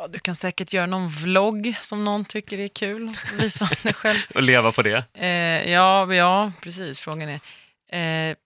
[0.00, 3.10] Ja, du kan säkert göra någon vlogg som någon tycker är kul.
[3.38, 4.18] Visa dig själv.
[4.34, 5.04] Och leva på det?
[5.14, 7.00] Eh, ja, ja, precis.
[7.00, 8.30] Frågan är...
[8.30, 8.36] Eh,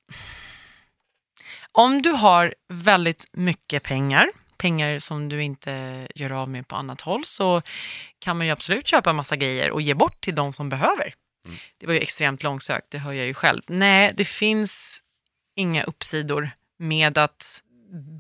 [1.72, 7.00] om du har väldigt mycket pengar, pengar som du inte gör av med på annat
[7.00, 7.62] håll, så
[8.18, 11.14] kan man ju absolut köpa en massa grejer och ge bort till de som behöver.
[11.46, 11.56] Mm.
[11.78, 13.62] Det var ju extremt långsökt, det hör jag ju själv.
[13.66, 15.00] Nej, det finns
[15.56, 17.62] inga uppsidor med att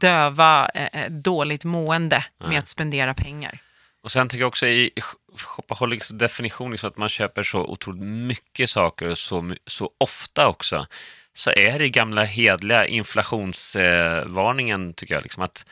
[0.00, 2.48] döva eh, eh, dåligt mående Nej.
[2.48, 3.58] med att spendera pengar.
[4.02, 4.90] Och sen tycker jag också i
[5.36, 10.86] Shopaholics definition, liksom att man köper så otroligt mycket saker och så, så ofta också,
[11.34, 15.22] så är det gamla hedliga inflationsvarningen, tycker jag.
[15.22, 15.66] Liksom att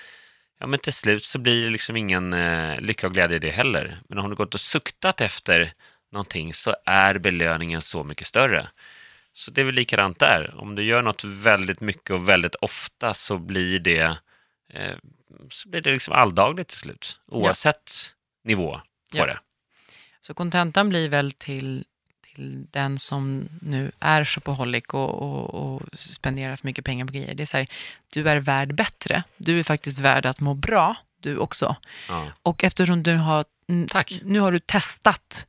[0.60, 3.50] ja, men till slut så blir det liksom ingen eh, lycka och glädje i det
[3.50, 3.98] heller.
[4.08, 5.72] Men har du gått och suktat efter
[6.12, 8.68] någonting så är belöningen så mycket större.
[9.32, 10.54] Så det är väl likadant där.
[10.58, 14.16] Om du gör något väldigt mycket och väldigt ofta så blir det,
[14.72, 14.96] eh,
[15.50, 17.92] så blir det liksom alldagligt till slut, oavsett
[18.44, 19.26] nivå på Ja.
[19.26, 19.38] det.
[20.20, 21.84] Så kontentan blir väl till,
[22.34, 27.34] till den som nu är shopaholic och, och, och spenderar för mycket pengar på grejer.
[27.34, 27.66] Det är så här,
[28.12, 29.22] du är värd bättre.
[29.36, 31.76] Du är faktiskt värd att må bra, du också.
[32.08, 32.32] Ja.
[32.42, 33.44] Och eftersom du har,
[33.88, 34.20] Tack.
[34.24, 35.46] nu har du testat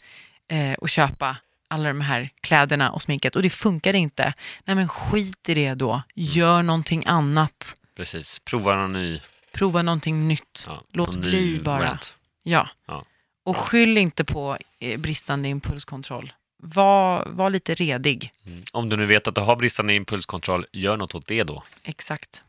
[0.48, 4.34] eh, att köpa alla de här kläderna och sminket och det funkar inte.
[4.65, 6.02] Nej men skit i det då.
[6.15, 7.76] Gör någonting annat.
[7.95, 9.21] Precis, prova någon ny.
[9.54, 10.63] Prova någonting nytt.
[10.67, 11.78] Ja, Låt bli bara.
[11.80, 12.17] variant.
[12.43, 12.69] Ja.
[12.88, 13.06] Ja.
[13.45, 16.34] Och skyll inte på eh, bristande impulskontroll.
[16.63, 18.32] Var, var lite redig.
[18.45, 18.63] Mm.
[18.71, 21.63] Om du nu vet att du har bristande impulskontroll, gör något åt det då.
[21.84, 22.41] Exakt.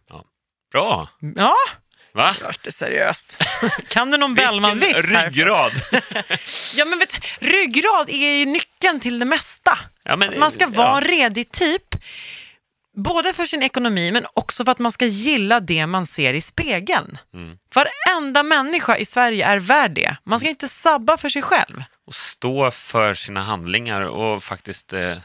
[0.72, 1.09] Bra!
[1.37, 1.55] Ja,
[2.14, 2.35] Va?
[2.42, 3.44] vart det seriöst.
[3.88, 5.72] Kan du någon Bellman-vits ryggrad!
[6.74, 9.79] Ja, men vet, ryggrad är ju nyckeln till det mesta.
[10.03, 10.96] Ja, men, Man ska vara ja.
[10.98, 11.83] en redig typ.
[12.96, 16.40] Både för sin ekonomi, men också för att man ska gilla det man ser i
[16.40, 17.18] spegeln.
[17.35, 17.59] Mm.
[17.74, 20.16] Varenda människa i Sverige är värd det.
[20.24, 21.83] Man ska inte sabba för sig själv.
[22.07, 25.16] Och stå för sina handlingar och faktiskt eh,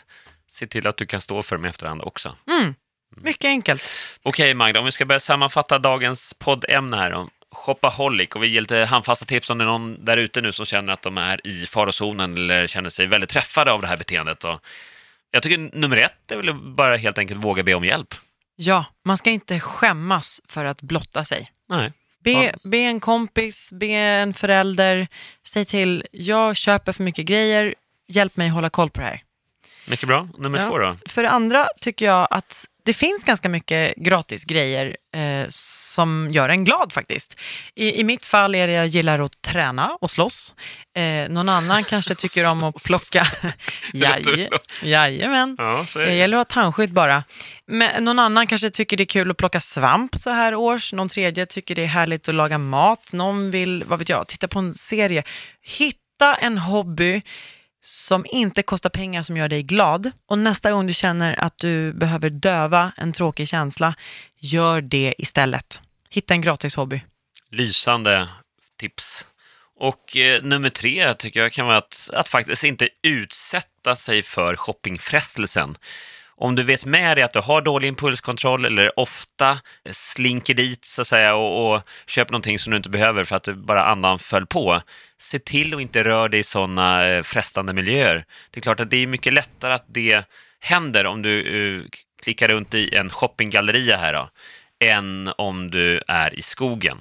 [0.48, 2.36] se till att du kan stå för dem i efterhand också.
[2.48, 2.76] Mm.
[3.16, 3.84] Mycket enkelt.
[4.24, 8.62] Okej Magda, om vi ska börja sammanfatta dagens poddämne här om Shopaholic och vi ger
[8.62, 11.48] lite handfasta tips om det är någon där ute nu som känner att de är
[11.48, 14.44] i farozonen eller känner sig väldigt träffade av det här beteendet.
[14.44, 14.60] Och
[15.32, 18.14] jag tycker nummer ett är väl bara helt enkelt våga be om hjälp.
[18.56, 21.52] Ja, man ska inte skämmas för att blotta sig.
[21.70, 21.94] Nej.
[22.24, 25.08] Be, be en kompis, be en förälder,
[25.48, 27.76] säg till, jag köper för mycket grejer,
[28.08, 29.22] hjälp mig hålla koll på det här.
[29.88, 30.28] Mycket bra.
[30.38, 30.68] Nummer Ja.
[30.68, 30.96] två då?
[31.10, 36.50] För det andra tycker jag att det finns ganska mycket gratis grejer eh, som gör
[36.50, 37.40] en glad faktiskt.
[37.76, 40.54] I, I mitt fall är det jag gillar att träna och slåss.
[40.96, 43.28] Eh, någon annan kanske tycker om att plocka...
[44.82, 45.56] Jajamän.
[45.58, 46.16] Ja, det.
[46.16, 47.24] gäller att ha tandskydd bara.
[47.68, 50.94] Men någon annan kanske tycker det är kul att plocka svamp så här års.
[50.94, 53.14] Någon tredje tycker det är härligt att laga mat.
[53.14, 55.24] Någon vill, vad vet jag, titta på en serie.
[55.62, 57.22] Hitta en hobby
[57.82, 60.12] som inte kostar pengar som gör dig glad.
[60.26, 63.96] Och nästa gång du känner att du behöver döva en tråkig känsla,
[64.40, 65.82] gör det istället.
[66.10, 67.02] Hitta en gratis hobby.
[67.52, 68.28] Lysande
[68.80, 69.26] tips.
[69.80, 74.56] Och eh, nummer tre tycker jag kan vara att, att faktiskt inte utsätta sig för
[74.56, 75.76] shoppingfrestelsen.
[76.42, 81.02] Om du vet med dig att du har dålig impulskontroll eller ofta slinker dit så
[81.02, 84.20] att säga och, och köper någonting som du inte behöver för att du bara andan
[84.20, 84.82] föll på.
[85.18, 88.26] Se till att inte röra dig i sådana eh, frestande miljöer.
[88.52, 90.24] Det är klart att det är mycket lättare att det
[90.60, 91.42] händer om du
[91.76, 91.82] eh,
[92.22, 94.30] klickar runt i en shoppinggalleria här då,
[94.80, 96.98] än om du är i skogen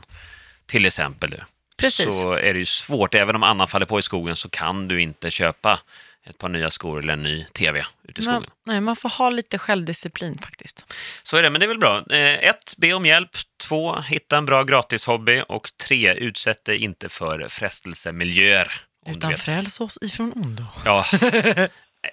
[0.67, 1.43] till exempel.
[1.81, 2.07] Precis.
[2.07, 5.03] Så är det ju svårt, även om Anna faller på i skogen så kan du
[5.03, 5.79] inte köpa
[6.29, 8.41] ett par nya skor eller en ny TV ute i skogen.
[8.41, 10.95] Man, nej, man får ha lite självdisciplin faktiskt.
[11.23, 12.05] Så är det, men det är väl bra.
[12.11, 13.31] Eh, ett, be om hjälp.
[13.57, 15.43] Två, hitta en bra gratishobby.
[15.49, 18.73] Och tre, utsätt dig inte för frestelsemiljöer.
[19.07, 20.65] Utan fräls oss ifrån ondo.
[20.85, 21.07] Ja.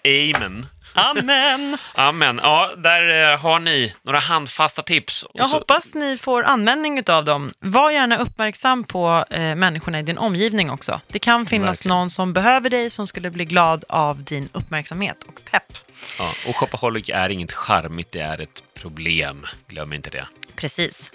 [0.06, 0.65] Amen.
[0.93, 1.78] Amen!
[1.95, 2.39] Amen.
[2.43, 5.26] Ja, där eh, har ni några handfasta tips.
[5.34, 7.50] Jag så- hoppas ni får användning av dem.
[7.60, 11.02] Var gärna uppmärksam på eh, människorna i din omgivning också.
[11.08, 11.98] Det kan finnas Verkligen.
[11.98, 15.74] någon som behöver dig som skulle bli glad av din uppmärksamhet och pepp.
[16.19, 19.45] Ja, och shopaholic är inget charmigt, det är ett problem.
[19.67, 20.28] Glöm inte det.
[20.56, 21.12] Precis.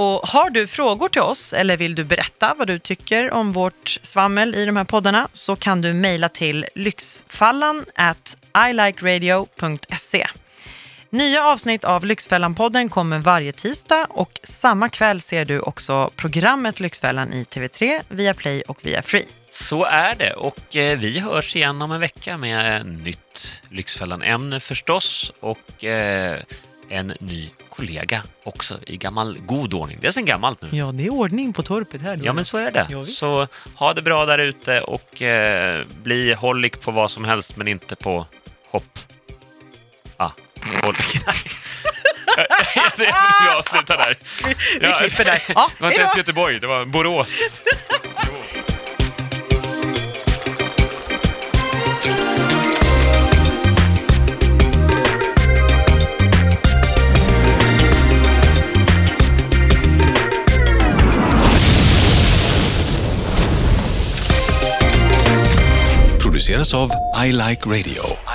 [0.00, 3.98] Och har du frågor till oss eller vill du berätta vad du tycker om vårt
[4.02, 8.36] svammel i de här poddarna så kan du mejla till lyxfallan at
[8.70, 10.26] ilikeradio.se.
[11.10, 17.32] Nya avsnitt av Lyxfällan-podden kommer varje tisdag och samma kväll ser du också programmet Lyxfällan
[17.32, 19.26] i TV3, via Play och via Free.
[19.50, 24.60] Så är det och eh, vi hörs igen om en vecka med eh, nytt Lyxfällan-ämne
[24.60, 26.38] förstås och eh,
[26.90, 29.98] en ny kollega också i gammal god ordning.
[30.00, 30.68] Det är sen gammalt nu.
[30.72, 32.24] Ja, det är ordning på torpet här nu.
[32.24, 32.86] Ja, men så är det.
[32.90, 37.56] Ja, så ha det bra där ute och eh, bli holic på vad som helst,
[37.56, 38.26] men inte på
[38.72, 38.80] shop.
[40.16, 40.30] Ah,
[40.84, 41.20] holic.
[42.74, 43.06] jag tror
[43.44, 44.18] vi avslutar där.
[44.80, 45.42] Vi klipper där.
[45.48, 47.60] Ja, Det var inte ens Göteborg, det var Borås.
[66.50, 68.29] Of av I Like Radio.